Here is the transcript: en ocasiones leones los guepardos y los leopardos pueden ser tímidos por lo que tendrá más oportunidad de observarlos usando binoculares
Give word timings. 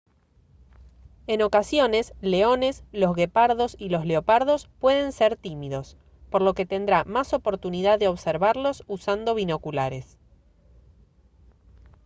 en 1.27 1.43
ocasiones 1.43 2.15
leones 2.21 2.83
los 2.91 3.15
guepardos 3.15 3.75
y 3.77 3.89
los 3.89 4.03
leopardos 4.03 4.67
pueden 4.79 5.11
ser 5.11 5.35
tímidos 5.37 5.95
por 6.31 6.41
lo 6.41 6.55
que 6.55 6.65
tendrá 6.65 7.03
más 7.03 7.33
oportunidad 7.33 7.99
de 7.99 8.07
observarlos 8.07 8.83
usando 8.87 9.35
binoculares 9.35 10.17